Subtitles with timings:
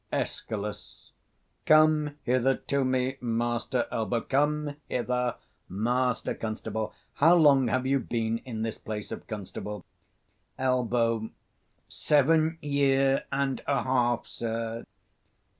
[0.09, 1.11] _240 Escal.
[1.67, 5.35] Come hither to me, Master Elbow; come hither,
[5.69, 6.91] Master constable.
[7.13, 9.85] How long have you been in this place of constable?
[10.57, 11.29] Elb.
[11.87, 14.85] Seven year and a half, sir.